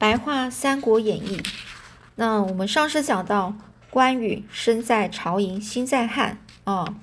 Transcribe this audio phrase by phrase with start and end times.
[0.00, 1.36] 白话《三国演义》。
[2.14, 3.54] 那我们上次讲到，
[3.90, 6.94] 关羽身在曹营心在汉啊，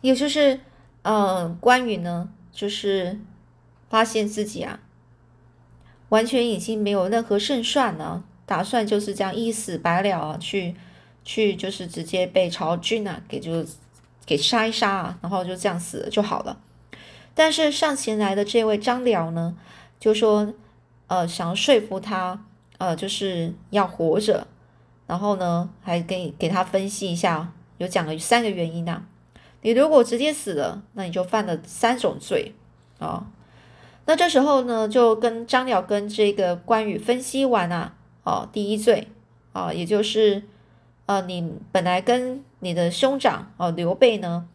[0.00, 0.58] 也就是
[1.02, 3.20] 呃，关羽呢，就是
[3.88, 4.80] 发现自己啊，
[6.08, 10.74] 完全已经没有任何胜算了，打算就是这样一死百了啊，去
[11.24, 13.64] 去就是直接被曹军啊给就
[14.26, 16.58] 给杀一杀啊，然后就这样死了就好了。
[17.32, 19.56] 但是上前来的这位张辽呢，
[20.00, 20.52] 就说。
[21.08, 22.44] 呃，想要说服他，
[22.78, 24.44] 呃，就是要活着，
[25.06, 29.04] 然后呢，还给给他分析一下，有讲了三个原因呐。
[29.62, 32.56] 你如果直接死了，那你就犯了三种罪
[32.98, 33.28] 啊。
[34.06, 39.06] 那这时候呢，就跟张辽跟这个关羽分析完啊，哦，第一罪
[39.52, 40.42] 啊，也就是
[41.06, 44.48] 呃，你本来跟你的兄长哦刘备呢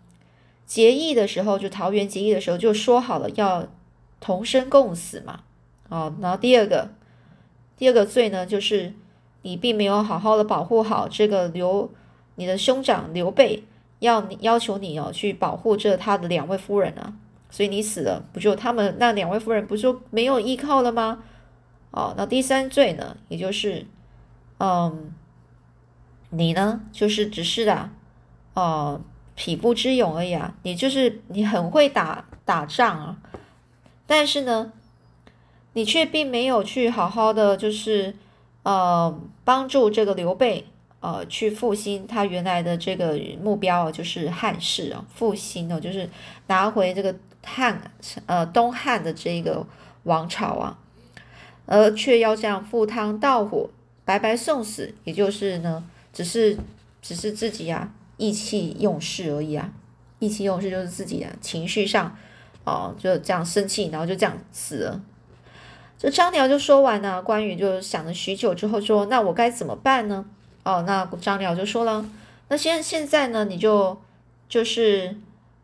[0.66, 3.66] 结义的时候，就桃园结义的时候就说好了要
[4.22, 5.42] 同生共死嘛。
[5.90, 6.90] 哦，然后第二个，
[7.76, 8.94] 第二个罪呢，就是
[9.42, 11.92] 你并没有好好的保护好这个刘，
[12.36, 13.66] 你的兄长刘备
[14.00, 17.14] 要你要求你哦去保护这他的两位夫人啊，
[17.50, 21.24] 所以你死了，不就他们那两位夫人不就没有依靠了吗？
[21.92, 23.86] 哦，那第三罪呢，也就是，
[24.60, 25.14] 嗯，
[26.30, 27.92] 你呢就是只是啊，
[28.54, 29.02] 哦，
[29.36, 33.18] 匹夫之勇而已啊，你就是你很会打打仗啊，
[34.12, 34.74] 但是呢。
[35.74, 38.14] 你却并没有去好好的，就是
[38.64, 40.66] 呃帮助这个刘备
[41.00, 46.10] 呃去复兴他原来的这个目标就是汉室啊，复兴哦，就是
[46.48, 47.90] 拿回这个汉
[48.26, 49.66] 呃东汉的这个
[50.04, 50.78] 王朝啊，
[51.66, 53.70] 而却要这样赴汤蹈火，
[54.04, 56.58] 白白送死，也就是呢，只是
[57.02, 59.72] 只是自己啊意气用事而已啊，
[60.20, 62.18] 意气用事就是自己啊情绪上
[62.64, 65.02] 哦就这样生气，然后就这样死了。
[65.98, 70.26] 这张辽就说完了，关羽就想了许久之后说：“那我该怎么办呢？”
[70.64, 72.04] 哦，那张辽就说了
[72.50, 74.00] ：“那现现在呢，你就
[74.50, 75.16] 就是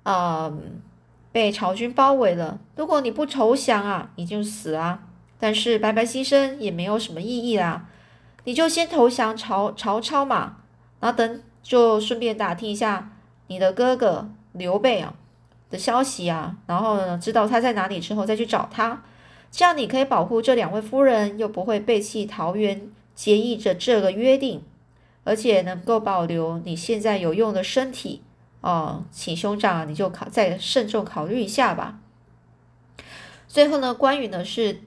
[0.04, 0.52] 啊，
[1.32, 2.60] 被曹军包围了。
[2.76, 5.00] 如果你不投降啊，你就死啊。
[5.40, 7.88] 但是白白牺牲也没有什么意义啦。
[8.44, 10.58] 你就先投降曹曹操嘛，
[11.00, 13.12] 然后等就顺便打听一下
[13.48, 15.14] 你的哥哥刘备啊
[15.70, 19.04] 的消息啊，然后呢，知道他在哪里之后再去找他。”
[19.50, 24.62] 这样你可以保护这两位夫人，又不会背弃桃园结义着这个约定，
[25.24, 28.22] 而且能够保留你现在有用的身体
[28.60, 32.00] 哦，请兄长你就考再慎重考虑一下吧。
[33.48, 34.82] 最后呢，关羽呢是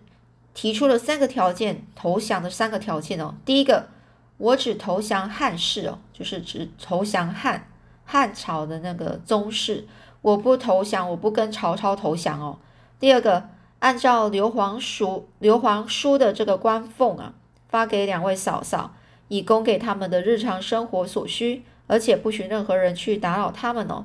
[0.52, 3.34] 提出了三个条件，投降的三个条件哦。
[3.46, 3.88] 第一个，
[4.36, 7.66] 我只投降汉室哦，就是只投降汉
[8.04, 9.88] 汉朝的那个宗室，
[10.22, 12.58] 我不投降，我不跟曹操投降哦。
[12.98, 13.48] 第二个。
[13.80, 17.32] 按照刘皇叔刘皇叔的这个官俸啊，
[17.70, 18.94] 发给两位嫂嫂，
[19.28, 24.04] 以供给他们的日常生活所需，而且不许任何人去打扰他们哦。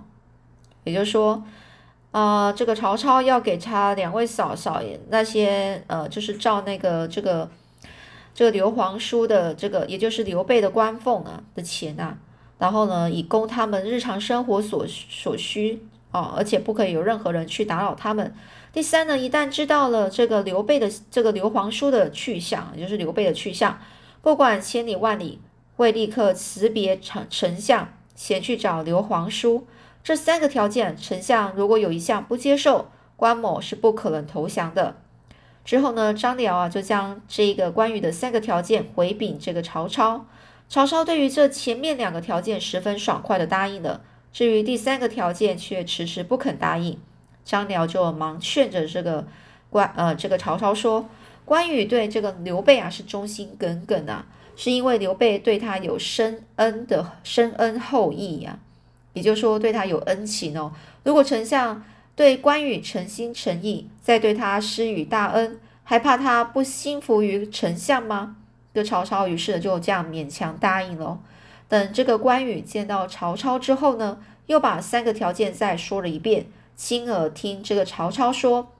[0.86, 1.44] 也就是说，
[2.12, 7.50] 啊，这个曹操要给他两位嫂嫂那些呃，就是照那个这个
[8.34, 12.16] 这个刘皇叔的这个，也就是刘备的官俸啊的钱呐，
[12.60, 18.34] 然后呢，以供他们日常生活所所需哦，而且不可以有任何人去打扰他们。
[18.72, 23.78] 第三呢，一旦知道了这个刘备的这个刘皇叔的去向，也就是刘备的去向，
[24.22, 25.42] 不管千里万里，
[25.76, 29.68] 会立刻辞别丞丞相，前去找刘皇叔。
[30.02, 34.96] 这三个条件，丞相如果有一项不接受，关某是不可能投降的。
[35.66, 40.26] 之后呢，张辽啊就将这个关羽的三个条件回禀这个曹操。
[40.70, 44.02] 曹操对于这前面两个条件十分爽快的答应了，
[44.36, 47.00] 至于第三个条件却迟迟不肯答应。
[47.46, 49.26] 张辽就忙劝着这个
[49.70, 51.08] 关呃这个曹操说，
[51.46, 54.26] 关羽对这个刘备啊是忠心耿耿啊，
[54.58, 58.60] 是因为刘备对他有深恩的深恩厚义呀，
[59.14, 60.74] 也就是说对他有恩情哦。
[61.06, 61.82] 如果丞相
[62.14, 68.36] 对关羽诚心诚意，再对他施予大恩，还怕他不心服于丞相吗？
[68.74, 71.22] 这曹操于是就这样勉强答应了。
[71.68, 76.48] 等这个关羽见到曹操之后呢，又把三个条件再说了一遍。
[76.76, 78.72] 亲耳听这个曹操说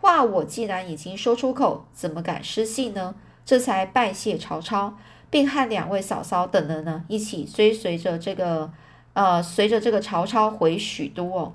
[0.00, 3.14] 话，我既然已经说出口，怎么敢失信呢？
[3.44, 4.96] 这才拜谢曹操，
[5.28, 8.70] 并和两位嫂嫂等人呢一起追随着这个
[9.12, 11.52] 呃，随着这个曹操回许都哦。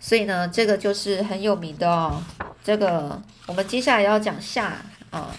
[0.00, 2.22] 所以呢，这个就是很有名的哦。
[2.62, 4.78] 这个我们接下来要讲下
[5.10, 5.34] 啊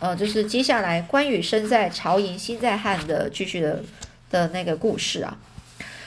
[0.00, 3.82] 呃，就是接下来关羽身在曹营心在汉的继续的
[4.30, 5.38] 的那个故事啊。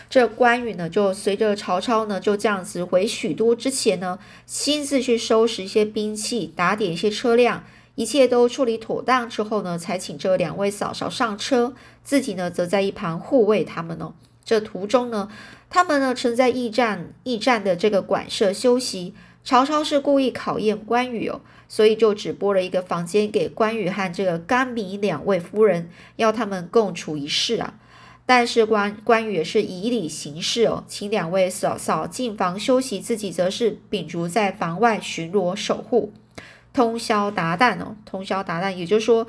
[0.09, 7.63] 这关羽呢，就随着曹操呢，就这样子回许都之前呢，亲自去收拾一些兵器，打点一些车辆，
[7.95, 11.73] 一切都处理妥当之后呢，才请这两位嫂嫂上车，
[12.03, 14.13] 自己呢，则在一旁护卫他们呢。
[14.45, 15.29] 这途中呢，
[15.69, 19.13] 他们呢，曾在驿站驿站的这个馆舍休息。
[19.47, 21.39] 曹操是故意考验关羽哦，
[21.69, 27.75] 所以就只拨了一个房间给关羽和这个甘糜两位夫人，要他们共处一室啊。
[28.25, 36.11] 但是关关羽也是以礼行事哦，请两位嫂嫂进房休息，自己则是秉烛在房外巡逻守护，
[36.73, 39.25] 通宵达旦哦，通宵达旦，也就是说，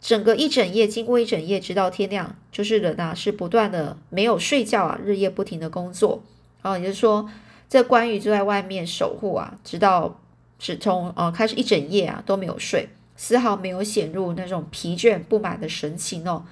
[0.00, 6.22] 整个一整夜，经过一整夜，直到天亮，就是人啊是不断的没有睡觉啊，日夜不停的工作
[6.62, 7.28] 啊，也就是说。
[7.70, 10.18] 这关羽就在外面守护啊，直到
[10.58, 16.44] 是从呃开始一整夜啊都没有睡，丝毫没有显露那种疲倦不满的神情哦。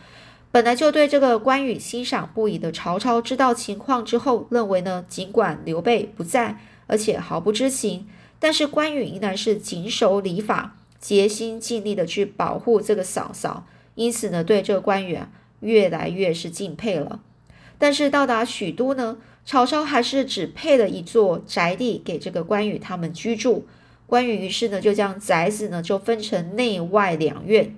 [0.53, 8.06] 本来就对这个关羽欣赏不已的曹操，知道情况之后，认为呢，尽管刘备不在，而且毫不知情，
[8.38, 13.67] 但是关羽依然是谨守礼法，竭心尽力的去保护这个嫂嫂，
[13.97, 15.29] 因此呢，对这个关羽啊，
[15.61, 17.20] 越来越是敬佩了。
[17.76, 19.19] 但是到达许都呢？
[19.48, 23.66] 曹操还是只配了一座宅地给这个关羽他们居住。
[24.06, 27.74] 关羽于是呢，就将宅子呢就分成内外两院。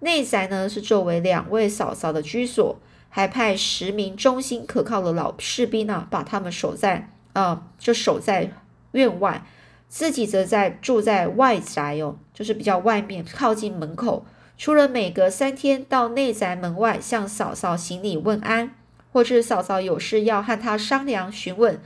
[0.00, 2.78] 内宅呢是作为两位嫂嫂的居所，
[3.08, 8.52] 还派十名忠心可靠的老士兵啊，把他们守在呃，就守在
[8.92, 9.46] 院外，
[9.88, 14.26] 自己则在住在外宅哦，就是比较外面靠近门口。
[14.58, 18.74] 除了每隔三天到内宅门外向嫂嫂行礼问安。
[19.18, 21.80] 或是嫂嫂有事要和他商量询问，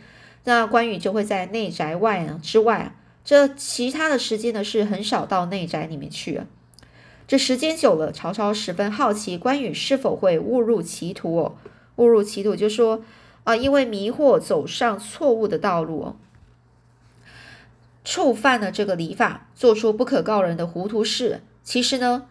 [0.44, 2.94] 那关羽就会在内宅外呢之外，
[3.24, 6.44] 这其他的时间呢是很少到内宅里面去啊。
[7.26, 11.56] 这时间久了，曹操十分好奇关羽是否会误入歧途哦。
[11.96, 13.02] 误入歧途就说
[13.44, 16.16] 啊，因为迷惑走上错误的道路哦，
[18.04, 21.40] 触犯了这个礼法，做出不可告人的糊涂事。
[21.62, 22.26] 其实呢。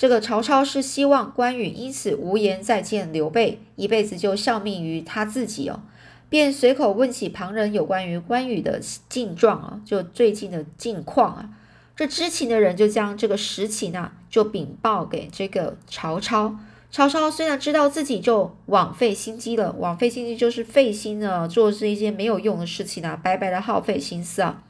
[0.00, 5.82] 这个曹操是希望关羽因此无颜再见刘备，一辈子就效命于他自己哦，
[6.30, 8.80] 便随口问起旁人有关于关羽的
[9.10, 11.50] 近状啊，就最近的近况啊。
[11.94, 16.56] 这知情的人就将这个实情啊，就禀报给这个曹操。
[16.90, 24.62] 曹操虽然知道自己就枉费心机了，枉费心机就是费心呢，做这一些没有用的事情啊，白白的耗费心思啊，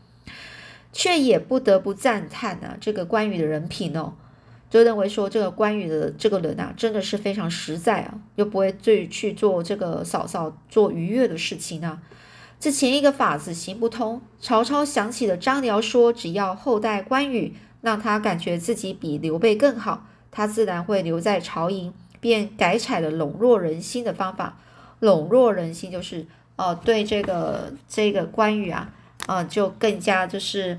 [0.93, 4.15] 却也不得不赞叹啊，这个关羽的人品哦。
[4.71, 12.01] 就认为说这个关羽的这个人啊，真的是非常实在啊，又不会去去做这个嫂嫂做愉悦的事情啊。
[12.61, 14.23] 这前一个法子行不通。
[14.41, 24.59] 曹操想起了张辽说，只要后代关羽，让他感觉自己比刘备更好，他自然会留在朝营，便改采了笼络人心的方法。
[25.01, 26.27] 笼络人心就是
[26.57, 28.93] 呃对这个这个关羽啊，
[29.27, 30.79] 呃就更加就是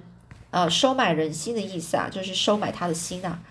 [0.51, 3.41] 呃收买人心的意思啊，就是收买他的心啊。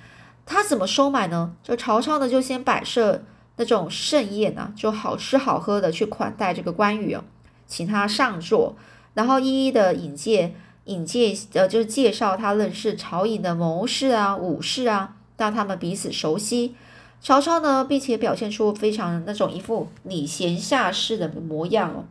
[0.47, 1.53] 他怎么收买呢？
[1.63, 3.23] 就曹操呢，就先摆设
[3.57, 7.23] 那种盛宴啊，就好吃好喝的去款待这个关羽哦，
[7.67, 8.75] 请他上座，
[9.15, 10.55] 然后一一的引荐
[10.87, 16.75] 引荐呃，就是介绍他认识曹营的谋士啊、武士啊，让他们彼此熟悉。
[17.23, 22.05] 曹操呢，并且表现出非常那种一副礼贤下士的模样哦。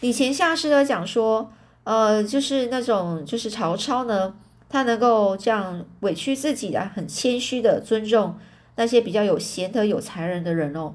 [0.00, 1.50] 礼贤下士的讲说，
[1.84, 4.34] 呃，就是那种就是曹操呢。
[4.68, 8.36] 他能够这样委屈自己啊，很谦虚的尊重
[8.74, 10.94] 那些比较有贤德有才人的人哦。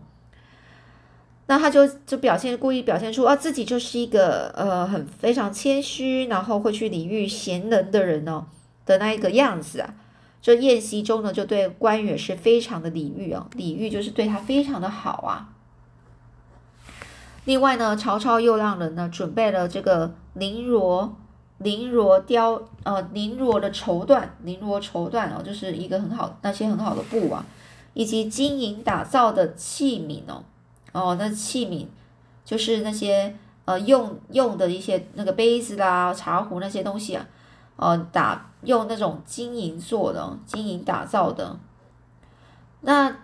[1.48, 8.46] 那他就就表现故意表现出啊，自己就是一个呃很非常谦虚，然后会去礼遇贤人的人哦
[8.86, 9.94] 的那一个样子啊。
[10.42, 15.50] 这宴席中呢，就对关羽是非常的礼遇哦，礼遇就是对他非常的好啊。
[17.46, 21.18] 另外呢，曹操又让人呢准备了这个绫罗。
[21.62, 27.46] 绫罗雕，呃，绫罗的绸缎，绫罗绸缎哦，就是一个很好那些很好的布啊，
[27.94, 30.44] 以及金银打造的器皿哦，
[30.92, 31.86] 哦，那器皿
[32.44, 37.28] 就是那些呃用用的一些那个杯子啦、茶壶那些东西啊，
[37.76, 41.58] 呃，打用那种金银做的，金银打造的，
[42.82, 43.16] 那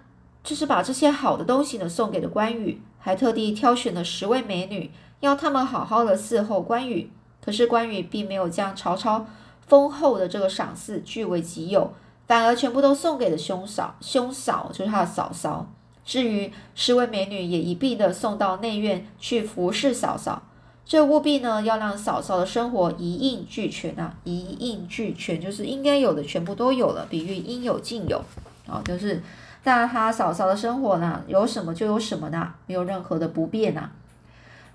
[0.44, 4.92] 就是把这些好的东西呢送给了关羽，还特地挑选了十位美女，
[5.22, 7.12] 要他们好好的伺候关羽。
[7.48, 9.26] 可是关羽并没有将曹操
[9.68, 11.94] 丰厚的这个赏赐据为己有，
[12.28, 15.66] 反而全部都送给了兄嫂，兄嫂就是他的嫂嫂。
[16.04, 20.44] 至于十位美女，也一并的送到内院去服侍嫂嫂。
[20.86, 24.14] 这务必呢，要让嫂嫂的生活一应俱全啊！
[24.26, 28.22] 一应俱全就是应该有的全部都有了，比喻应有尽有
[28.68, 29.24] 啊，就是
[29.64, 33.90] 让他嫂嫂的生活呢，有什么就有什么呢，没有任何的不便呐。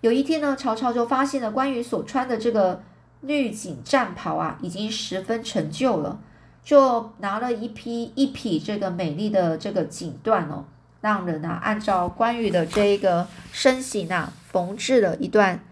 [0.03, 2.83] 有一天呢，曹操就发现了关羽所穿的这个
[3.21, 6.19] 绿锦战袍啊，已经十分陈旧了，
[6.65, 10.65] 就拿了一批一匹这个美丽的这个锦缎哦，
[11.01, 15.63] 让人啊按照关羽的这一个身形啊缝制了一段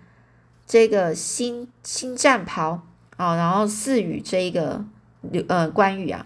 [0.64, 2.82] 这个新新战袍
[3.16, 4.84] 啊，然后赐予这个
[5.22, 6.24] 刘呃关羽啊，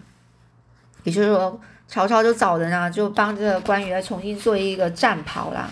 [1.03, 5.67] 也就是说曹操就找人啊，就帮这个关羽来重新做一个战袍啦。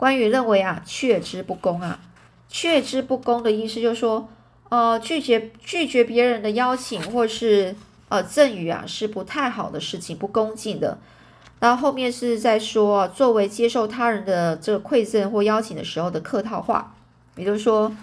[0.00, 2.00] 关羽认为啊，却之不恭啊，
[2.48, 4.26] 却之不恭的意思就是说，
[4.70, 7.76] 呃，拒绝拒绝别人的邀请或是
[8.08, 10.96] 呃赠予啊，是不太好的事情，不恭敬的。
[11.58, 16.94] 然后后面是在说，作为接受他人的这个馈赠或邀请的时候的客套话，
[17.36, 17.94] 也就是说，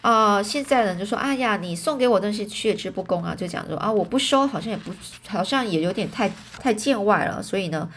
[0.00, 4.90] 啊，现在人就说，哎呀，你送给我东西却之不恭啊，就讲说啊，我不收，好像也不，
[5.28, 7.42] 好像也有点太太见外了。
[7.42, 7.90] 所以呢，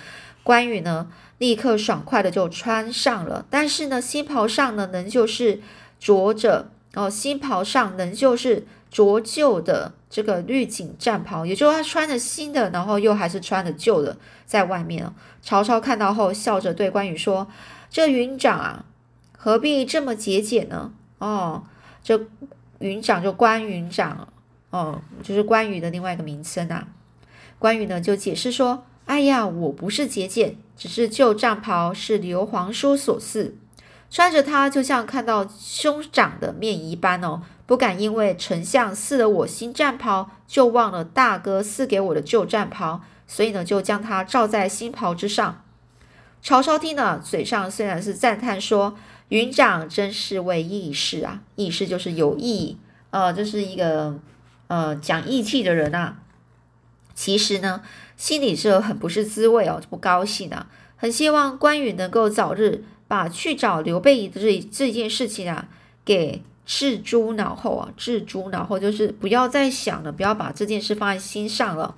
[0.44, 1.10] 关羽呢。
[1.40, 5.62] 立刻爽快的就穿上了，但是呢，新袍上呢仍旧是
[5.98, 15.10] 着着哦，新袍上仍旧是着旧的这个绿锦战袍，也就是他穿着新的，然后又还是穿着旧的在外面
[15.42, 17.48] 曹操看到后，笑着对关羽说
[17.90, 18.84] ：“这云长啊，
[19.38, 21.64] 何必这么节俭呢？”哦，
[22.04, 22.20] 这
[22.80, 24.28] 云长就关云长
[24.72, 26.86] 哦，就是关羽的另外一个名称啊。
[27.58, 28.84] 关羽呢就解释说。
[29.10, 33.56] 哎呀，我不是节俭，只是旧战袍是刘皇叔所赐，
[34.12, 45.64] 穿着它就像看到兄长的面一般哦，不敢因为丞相赐了我新战袍，就忘了大哥赐给我的旧战袍，所以呢，就将它罩在新袍之上。
[46.44, 48.96] 曹操听了，嘴上虽然是赞叹说
[49.30, 52.78] ：“云长真是位义士啊，义士就是有义，
[53.10, 54.20] 呃，这是一个
[54.68, 56.20] 呃讲义气的人啊。”
[57.16, 57.82] 其实呢，
[58.20, 65.70] 心里是很不是滋味哦，不高兴啊，很希望关羽能够早日把去找刘备的这这件事情啊，
[66.04, 71.96] 给置诸脑后啊，置诸脑后就是不要再想了，不要把这件事放在心上了。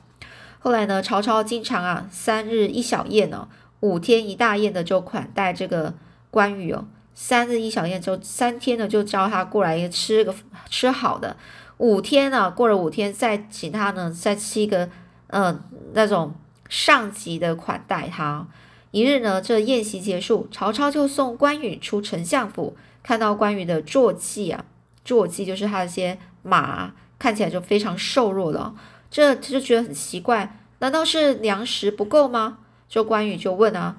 [0.59, 3.47] 后来呢，曹操经常啊，三日一小宴呢，
[3.79, 5.95] 五天一大宴的就款待这个
[6.29, 6.85] 关羽哦，
[7.15, 10.35] 三日一小宴就三天呢就招他过来吃个
[10.69, 11.35] 吃好的，
[11.79, 14.87] 五天呢过了五天再请他呢再吃一个。
[15.31, 15.61] 嗯，
[15.93, 16.33] 那种
[16.69, 18.47] 上级的款待他。
[18.91, 24.65] 一日呢，这宴席结束，曹操就送关羽出丞相府，看到关羽的坐骑啊，
[25.05, 28.75] 坐骑就是他那些马，看起来就非常瘦弱了。
[29.09, 32.57] 这他就觉得很奇怪，难道是粮食不够吗？
[32.89, 33.95] 就关羽就问啊，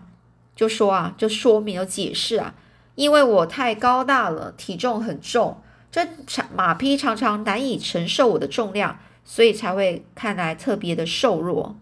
[0.54, 2.54] 就说啊，就说明有解释啊，
[2.94, 8.98] 因为我太高大了，体重很重，这马马匹常常难以承受我的重量。
[9.24, 11.76] 所以才会看来特别的瘦弱。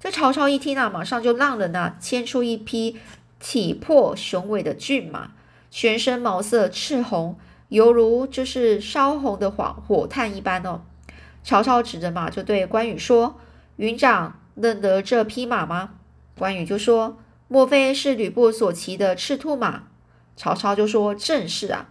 [0.00, 2.98] 这曹操一听啊，马上就让人呢牵出一匹
[3.40, 5.32] 体魄雄伟的骏马，
[5.70, 7.38] 全身毛色赤红，
[7.68, 10.82] 犹如就是烧红的火火炭一般哦。
[11.42, 13.38] 曹操指着马就对关羽说
[13.76, 15.94] ：“云长认得这匹马吗？”
[16.38, 19.84] 关羽就说：“莫非是吕布所骑的赤兔马？”
[20.36, 21.90] 曹操就说：“正是啊。”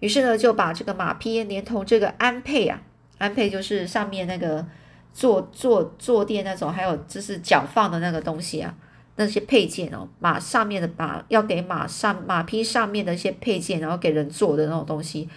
[0.00, 2.82] 于是呢，就把这个马匹连同这个鞍辔啊。
[3.24, 4.64] 安配就是上面那个
[5.12, 8.74] 坐坐坐垫那种，还有就是脚放的那个东西啊，
[9.16, 15.28] 那些配件哦，马上面的马要给马上马匹上面的一些配件，然后给人坐的那种东西，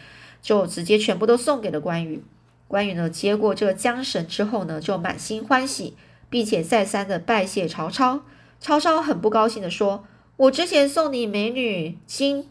[0.42, 2.24] 就直接全部都送给了关羽。
[2.68, 5.96] 关羽呢接过这个缰绳之后呢，就满心欢喜，
[6.30, 8.22] 并且再三的拜谢曹操。
[8.60, 10.04] 曹操很不高兴的说
[10.36, 12.50] ：“我之前送你美女金，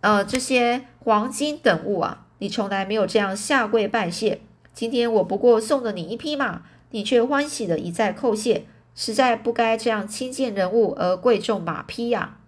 [0.00, 4.40] 呃，这些黄金等物啊。”你从来没有这样下跪拜谢，
[4.74, 12.38] 今天我不过送了你一匹马，你却欢喜的一再叩谢，实在不该这样轻贱人物而贵重马匹呀！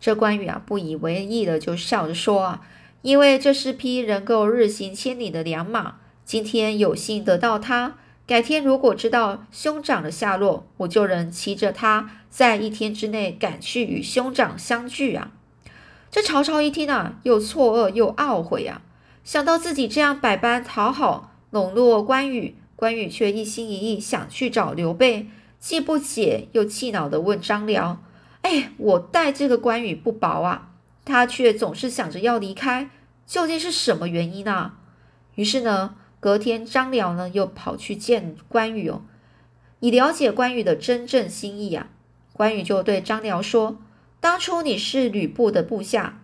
[0.00, 2.66] 这关羽啊不以为意的就笑着说啊，
[3.02, 7.96] 因为这是匹能够日行千里的良马，今天有幸得到它，
[8.26, 15.30] 改天如果知道兄长的下落，我就能骑着它在一天之内赶去与兄长相聚啊！
[16.10, 18.80] 这曹操一听啊，又错愕又懊悔啊，
[19.22, 28.02] 想到自己这样百般讨好笼络关羽，关羽却一心一意想去找刘备，既不解又气恼的问张辽
[28.42, 30.70] ：“哎，我待这个关羽不薄啊，
[31.04, 32.88] 他却总是想着要离开，
[33.26, 34.72] 究竟是什么原因呢？”
[35.34, 39.02] 于是呢，隔天张辽呢又跑去见关羽哦，
[39.80, 41.88] 以了解关羽的真正心意啊。
[42.32, 43.76] 关羽就对张辽说。
[44.20, 46.20] 当初你是吕布的部下，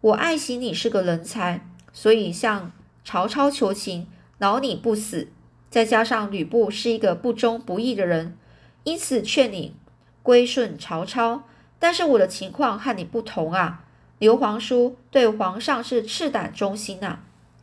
[0.00, 2.72] 我爱惜你是个人才，所以向
[3.04, 4.06] 曹操求情，
[4.38, 5.28] 饶你不死。
[5.70, 8.36] 再加上吕布是一个不忠不义的人，
[8.84, 9.74] 因此劝你
[10.22, 11.44] 归顺曹操。
[11.78, 13.84] 但是我的情况和你不同啊，
[14.18, 17.18] 刘皇叔对皇上是赤胆忠心呐，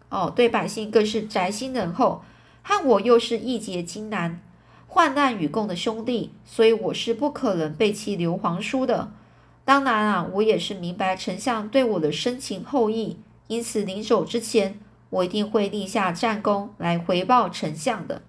[0.10, 2.24] 哦，对百姓更是宅心仁厚，
[2.62, 4.40] 和我又是义结金兰、
[4.88, 9.12] 患难与共的兄弟，所以我是不可能背弃刘皇叔的。
[9.66, 13.18] 当然啊，我也是明白丞相对我的深情厚谊，
[13.48, 14.78] 因此临走之前，
[15.10, 18.22] 我一定会立下战功来回报丞相的。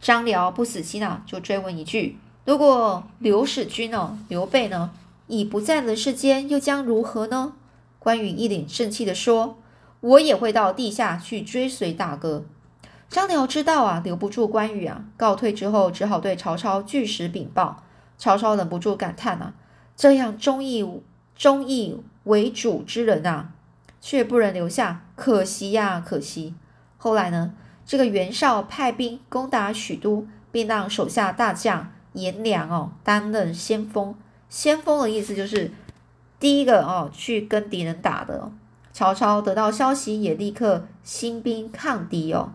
[0.00, 4.90] 张辽不死心啊，就追问一句：“如果刘使君哦，刘备呢，
[5.28, 7.54] 已不在人世间，又将如何呢？”
[7.98, 9.56] 关羽一脸正气的说
[10.00, 12.44] ：“我也会到地下去追随大哥。”
[13.08, 17.84] 张辽知道啊，留不住关羽啊，告退之后，只好对曹操据实禀报。
[18.22, 19.52] 曹操忍不住感叹啊
[19.96, 20.88] ：“这样忠义
[21.34, 23.50] 忠义为主之人啊，
[24.00, 26.54] 却不能留下，可惜呀，可惜。”
[26.96, 27.52] 后来呢？
[27.84, 34.14] 这个袁绍派兵攻打许都，并让手下大将颜良哦担任先锋。
[34.48, 35.72] 先锋的意思就是
[36.38, 38.52] 第一个哦去跟敌人打的。
[38.92, 42.52] 曹操得到消息，也立刻兴兵抗敌哦。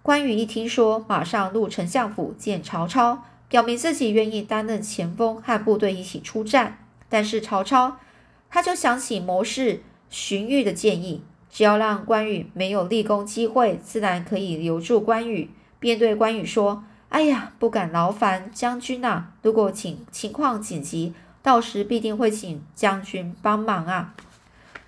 [0.00, 6.78] 关羽一听说，马上入丞相府见曹操，表明自己愿意担任前锋，和部队一起出战。
[7.10, 7.98] 但是曹操
[8.48, 11.22] 他就想起谋士荀彧的建议。
[11.50, 15.50] 只要让关羽没有立功机会，自然可以留住关羽。
[15.78, 19.26] 便对关羽说：“哎呀，不敢劳烦将军呐！
[19.42, 24.14] 如果情情况紧急，到时必定会请将军帮忙啊！”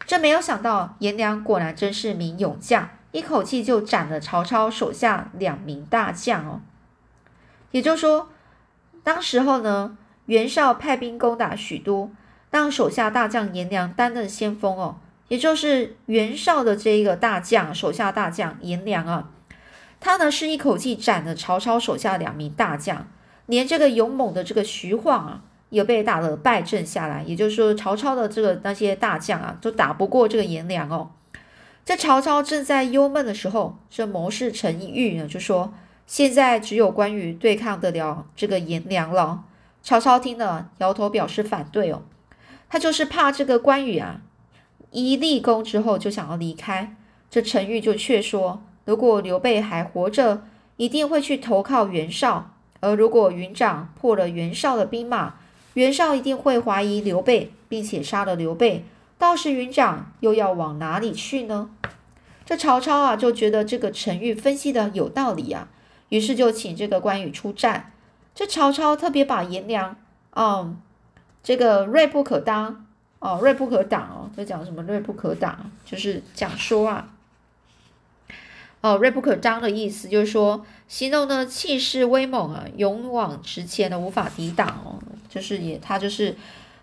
[0.06, 6.62] 真没有想到，颜良果然真是名勇将，一口气就斩了曹操手下两名大将哦。
[7.70, 8.30] 也就是说，
[9.04, 9.96] 当时候呢，
[10.26, 12.10] 袁绍派兵攻打许都，
[12.50, 14.96] 让手下大将颜良担任先锋哦。
[15.28, 19.30] 也就是袁绍的这一个大将，手下大将颜良啊，
[20.00, 23.08] 他呢是一口气斩了曹操手下两名大将，
[23.46, 27.22] 连这个勇猛的这个徐晃啊，也被打了败阵下来。
[27.22, 31.10] 也就是说，曹操的这个那些大将啊，都打不过这个颜良哦。
[31.84, 35.72] 在曹操正在忧闷的时候，这谋士陈玉呢就说
[36.06, 39.44] ：“现在只有关羽对抗得了这个颜良了。”
[39.82, 42.02] 曹操听了，摇头表示反对哦，
[42.68, 44.22] 他就是怕这个关羽啊。
[44.90, 46.96] 一立功之后就想要离开，
[47.28, 50.44] 这陈玉就却说：如果刘备还活着，
[50.76, 55.34] 一定会去投靠袁绍；而如果云长破了袁绍的兵马，
[55.74, 58.84] 袁绍一定会怀疑刘备，并且杀了刘备。
[59.18, 61.70] 到时云长又要往哪里去呢？
[62.46, 65.68] 这曹操啊，就觉得这个陈玉分析的有道理啊，
[66.14, 67.90] 于是就请这个关羽出战。
[68.36, 69.96] 这曹操特别把颜良，
[70.36, 70.80] 嗯，
[71.42, 72.86] 这个锐不可当。
[73.18, 74.82] 哦，锐不可挡哦，在讲什么？
[74.82, 77.08] 锐不可挡，就是讲说啊，
[78.82, 86.36] 哦，锐不可当的意思就是说，形容呢气势威猛啊，勇往直前的，无法抵挡哦，就是也他就是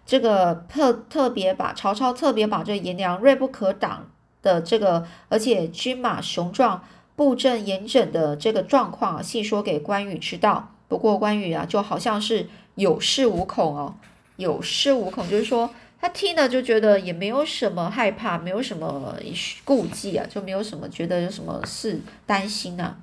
[0.03, 4.09] 这个特特别把曹操特别把这颜良锐不可挡
[4.41, 6.83] 的这个，而且军马雄壮、
[7.21, 10.73] 布阵严整的这个状况啊细说给关羽知道。
[10.87, 13.93] 不过关羽啊，就好像是有恃无恐哦，
[14.37, 15.69] 有恃无恐，就是说。
[16.03, 19.15] 他听了就觉得也没有什么害怕，没有什么
[19.63, 22.97] 顾忌啊，就没有什么觉得有什么事担心啊，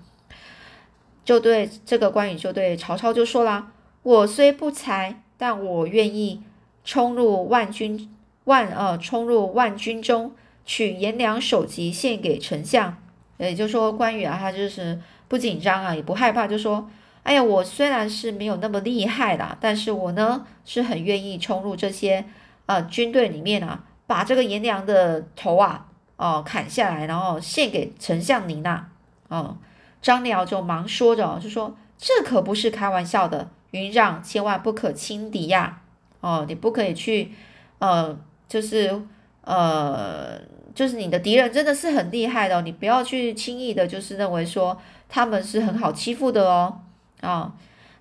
[1.24, 3.70] 就对这个关羽就对曹操就说啦
[4.02, 6.42] ：“我虽不才，但我愿意
[6.84, 8.12] 冲入万军
[8.46, 10.32] 万呃冲入万军中，
[10.66, 12.96] 取颜良首级献给丞相。”
[13.38, 16.90] 也就是说，关羽啊，他就是不紧张啊，也不害怕，就说
[17.22, 22.24] ：“哎呀，我虽然是没有那么厉害啦，但是我呢是很愿意冲入这些。”
[22.66, 28.88] 啊，军队里面啊，把这个颜良的头啊，哦，砍下来，然后献给丞相您呐。
[29.28, 29.56] 哦，
[30.02, 35.80] 张辽就忙说着，就说这可不是开玩笑的，云长千万不可轻敌呀。
[36.20, 37.32] 哦，你不可以去，
[37.78, 39.00] 呃，就是
[39.48, 40.38] 呃，
[40.74, 46.80] 就是你的敌人真的是很厉害的，你不要去轻易的，就是认为说他们是很好欺负的哦。
[47.22, 47.54] 啊，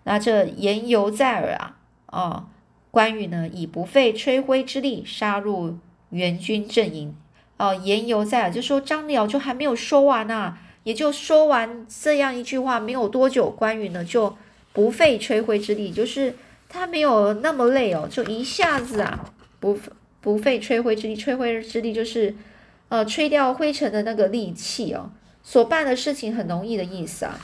[0.04, 2.44] 那这言犹在耳啊，哦。
[2.92, 5.78] 关羽呢，以不费吹灰之力杀入
[6.10, 7.16] 援军阵营。
[7.58, 14.36] 哦，言犹在耳，就说张辽就还没有说完呢，也就说完这样一句话，没有多久，关羽呢就
[14.74, 16.36] 不费吹灰之力，就是
[16.68, 19.78] 他没有那么累哦，就一下子啊，不
[20.28, 22.36] 不费吹灰之力，吹灰之力就是
[22.90, 25.10] 呃吹掉灰尘的那个力气哦，
[25.42, 27.40] 所办的事情很容易的意思啊。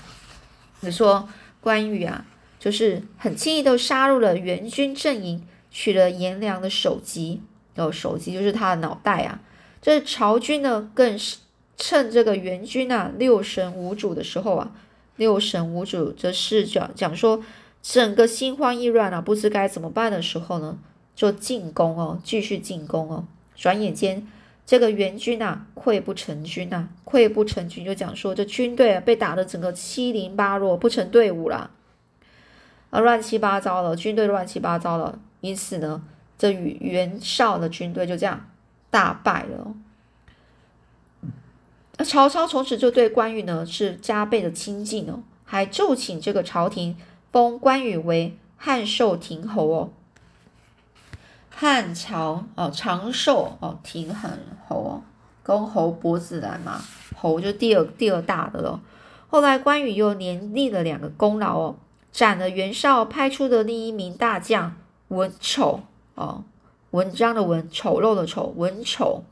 [0.81, 1.29] 你说
[1.61, 2.25] 关羽啊？
[2.59, 5.41] 就是很轻易的杀入了援军阵营，
[5.71, 7.41] 取了颜良的首级。
[7.77, 9.39] 哦，首级就是他的脑袋啊。
[9.81, 11.37] 这曹军呢，更是
[11.77, 14.73] 趁这个援军啊六神无主的时候啊，
[15.15, 17.41] 六神无主，这是讲讲说
[17.81, 20.77] 整个心慌意乱啊，不知该怎么办的时候呢，
[21.15, 23.25] 就进攻哦，继续进攻哦。
[23.55, 24.27] 转眼间，
[24.65, 31.69] 这个援军啊，溃不成军啊，溃不成军，就讲说这军队被打的整个七零八落，不成队伍了，
[32.89, 35.19] 啊，乱七八糟了，军队乱七八糟了。
[35.41, 36.01] 因此呢，
[36.37, 38.49] 这袁袁绍的军队就这样
[38.89, 39.75] 大败了。
[41.97, 46.97] 那曹操从此就对关羽呢是加倍的亲近哦，还奏请这个朝廷
[47.31, 49.89] 封关羽为汉寿亭侯哦。
[51.55, 54.37] 汉朝哦，长寿哦，亭汉
[54.67, 55.01] 侯哦，
[55.43, 56.81] 公侯伯子男嘛，
[57.15, 58.79] 侯就第二第二大的了。
[59.27, 61.75] 后来关羽又连立了两个功劳哦，
[62.11, 64.75] 斩了袁绍派出的另一名大将
[65.07, 65.81] 文丑
[66.15, 66.43] 哦，
[66.91, 69.23] 文章的文，丑陋的丑，文丑，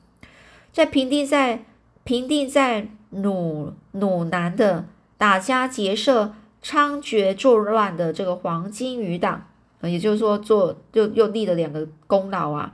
[0.71, 1.63] 在平定在。
[2.03, 4.85] 平定在鲁鲁南的
[5.19, 9.45] 打家劫舍、猖獗作乱的这个黄巾余党，
[9.89, 12.73] 也就是说，做又又立了两个功劳啊。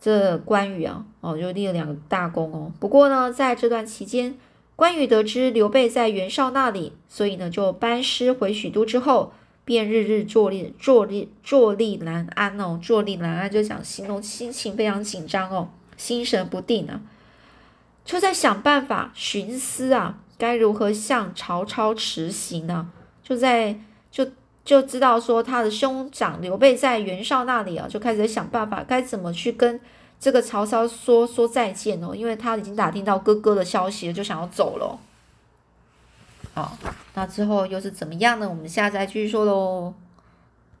[0.00, 2.72] 这关羽啊，哦，就立了两个大功哦。
[2.78, 4.38] 不过呢，在这段期间，
[4.76, 9.32] 关羽得知刘备在袁绍那里，所以呢，就班师回许都之后，
[9.64, 17.00] 便日日坐立坐立坐立难安哦，坐立难安就讲形容心情非常紧张哦，心神不定啊。
[18.04, 22.88] 就在想办法寻思啊，该如何向曹操辞行呢？
[23.24, 23.80] 就在
[24.12, 24.24] 就
[24.68, 29.80] 就知道说他的兄长刘备在袁绍那里啊，就开始想办法该怎么去跟
[30.20, 34.98] 这个曹操说说再见哦，因为他已经打听到哥哥的消息了，就想要走了。
[36.52, 36.76] 好，
[37.14, 38.46] 那之后又是怎么样呢？
[38.46, 39.94] 我们下次再继续说喽。